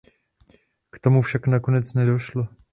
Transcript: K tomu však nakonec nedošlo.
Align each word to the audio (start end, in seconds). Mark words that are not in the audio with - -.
K 0.89 0.99
tomu 0.99 1.21
však 1.21 1.47
nakonec 1.47 1.93
nedošlo. 1.93 2.47